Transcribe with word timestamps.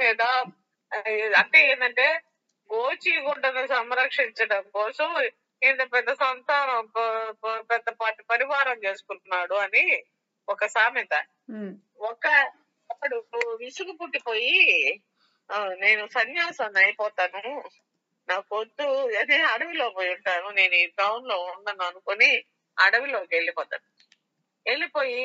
లేదా 0.00 0.28
ఆ, 0.92 0.98
అంటే 1.38 1.58
ఏంటంటే 1.68 2.06
గోచి 2.70 3.18
గుడ్డను 3.18 3.66
సంరక్షించడం 3.66 4.62
కోసం 4.74 5.10
ఇంత 5.62 5.92
పెద్ద 5.92 6.12
సంతానం 6.14 6.86
పెద్ద 7.70 7.88
పాటి 8.00 8.22
పరివారం 8.22 8.84
చేసుకుంటున్నాడు 8.84 9.54
అని 9.56 9.84
ఒక 10.48 10.66
సామెత. 10.66 11.14
ఒక 12.02 12.24
అప్పుడు 12.90 13.16
విసుగు 13.56 13.92
పుట్టిపోయి 13.92 14.54
నేను 15.80 16.06
సన్యాసాన్ని 16.06 16.80
అయిపోతాను. 16.84 17.42
నాకు 18.28 18.56
వద్దు 18.56 18.86
అదే 19.16 19.42
అడవిలో 19.44 19.90
పోయి 19.90 20.14
ఉంటాను. 20.14 20.50
నేను 20.50 20.74
ఈ 20.74 20.86
టౌన్లో 20.98 21.36
ఉండను 21.52 21.82
అనుకొని 21.82 22.30
అడవిలోకి 22.76 23.34
వెళ్ళిపోతాను. 23.34 23.86
వెళ్ళిపోయి 24.66 25.22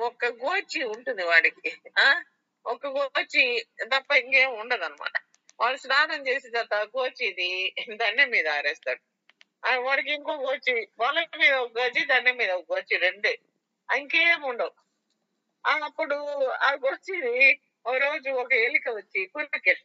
ఒక 0.00 0.24
గోచి 0.42 0.84
ఉంటుంది 0.84 1.24
వాడికి. 1.24 1.70
ఆ? 1.98 2.06
ఒక 2.66 2.86
గోచి 2.86 3.44
తప్ప 3.82 4.10
ఇంకేం 4.12 4.50
ఉండదు 4.60 4.84
అనమాట 4.84 5.16
వాడు 5.60 5.76
స్నానం 5.76 6.20
చేసిన 6.28 6.62
తర్వాత 6.62 6.88
గోచిది 6.96 7.48
దండెం 7.96 8.30
మీద 8.30 8.46
ఆరేస్తాడు. 8.48 9.02
వాడికి 9.80 10.10
ఇంకో 10.12 10.34
గోచి 10.36 10.74
వాళ్ళ 10.98 11.18
మీద 11.36 11.52
ఒక 11.54 11.72
గోచి 11.78 12.02
దండెం 12.04 12.36
మీద 12.36 12.50
ఒక 12.50 12.66
గోచి 12.72 12.96
రెండే. 12.96 13.34
ఇంకేం 13.88 14.42
ఉండవు. 14.42 14.72
అప్పుడు 15.88 16.16
ఆ 16.68 16.70
గోచిది 16.84 17.36
ఓ 17.86 17.92
రోజు 17.98 18.30
ఒక 18.42 18.52
ఎలిక 18.66 18.88
వచ్చి 18.90 19.20
కురికెళ్ళి 19.26 19.84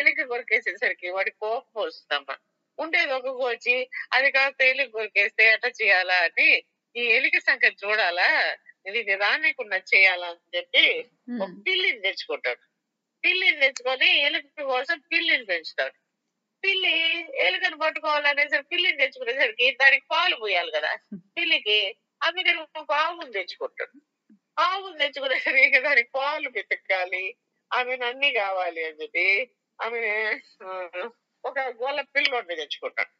ఎలిక 0.00 0.20
కొరికేసేసరికి 0.22 1.08
వాడి 1.10 1.30
కోపం 1.30 1.82
వస్తుందమ్మ. 1.82 2.30
ఉండేది 2.78 3.12
ఒక 3.12 3.28
గోచి 3.42 3.76
అది 4.12 4.30
కాస్త 4.30 4.62
ఎలిక 4.62 4.90
కొరికేస్తే 4.92 5.44
ఎట్లా 5.54 5.70
చేయాలా 5.80 6.16
అని 6.26 6.48
ఈ 6.96 7.02
ఎలిక 7.18 7.38
సంఖ్య 7.38 7.70
చూడాలా? 7.82 8.28
ఇది 8.86 9.14
రానికుండా 9.14 9.76
చేయాలా 9.76 10.26
అని 10.26 10.56
చెప్పి 10.56 10.84
ఒక 11.42 11.50
పిల్లిని 11.66 12.00
తెచ్చుకుంటాడు. 12.00 12.62
పిల్లిని 13.24 13.58
తెచ్చుకొని 13.60 14.08
ఎలుక 14.20 14.62
కోసం 14.62 14.98
పిల్లిని 15.12 15.44
పెంచుతాడు. 15.44 15.96
పిల్లి 16.64 16.92
ఎలుకను 17.46 17.76
పట్టుకోవాలనేసరికి 17.76 18.68
పిల్లిని 18.68 18.96
తెచ్చుకునేసరికి 18.96 19.66
దానికి 19.70 20.06
పాలు 20.10 20.36
పోయాలి 20.36 20.70
కదా. 20.70 20.92
పిల్లికి 21.38 21.96
ఒక 22.76 22.92
ఆవును 22.92 23.32
తెచ్చుకుంటాడు. 23.32 23.96
ఆవును 24.58 24.98
తెచ్చుకునేసరికి 24.98 25.80
దానికి 25.80 26.10
పాలు 26.14 26.48
పెతకాలి 26.50 27.24
ఆమె 27.72 27.96
అన్ని 27.96 28.30
కావాలి 28.32 28.84
అని 28.84 28.98
చెప్పి 29.02 29.50
ఆమె 29.82 30.00
ఒక 31.44 31.58
గోల 31.60 32.00
పిల్లోడిని 32.00 32.56
తెచ్చుకుంటాడు. 32.56 33.12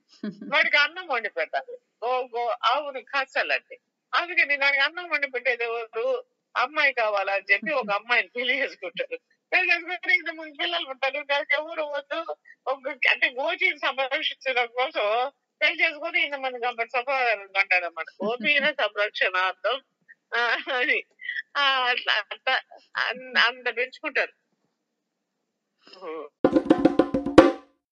వాడికి 0.54 0.76
అన్నం 0.76 1.06
వండి 1.06 1.30
పెట్టాలి. 1.30 1.74
గో 2.04 2.12
గో 2.36 2.44
ఆవుని 2.46 3.02
కాచాలంటే. 3.02 3.76
అందుకని 4.14 4.56
దానికి 4.56 4.82
అన్నం 4.82 5.08
వండి 5.08 5.30
పెట్టేది 5.30 5.64
ఎవరు? 5.64 6.24
అమ్మాయి 6.56 6.92
కావాలా 6.92 7.32
అని 7.32 7.52
చెప్పి 7.52 7.72
ఒక 7.72 7.90
అమ్మాయిని 7.90 8.28
పెళ్ళి 8.28 8.58
చేసుకుంటారు. 8.58 9.16
పెళ్ళి 9.52 9.72
చేసుకుంటే 9.72 10.32
ముందు 10.32 10.54
పిల్లలు 10.62 10.88
ఉంటారు. 10.88 11.24
దానికి 11.24 11.54
ఎవరు 11.54 11.82
వద్దు? 11.82 12.36
ఒక 12.66 12.88
అంటే 13.10 13.30
గోచిని 13.30 13.78
సంరక్షించడం 13.78 14.66
కోసం 14.66 15.30
పెళ్ళి 15.62 15.84
చేసుకుని 15.84 16.22
ఇంతమంది 16.22 16.58
గంపటి 16.66 16.90
సమాధానం 16.90 17.40
అంటాడు 17.40 17.84
అన్నమాట 17.84 18.06
గోపీన 18.24 18.70
సంరక్షణార్థం 18.70 19.76
అది. 20.74 21.06
అట్లా 21.56 22.60
అంత 23.36 23.76
పెంచుకుంటారు. 23.76 24.32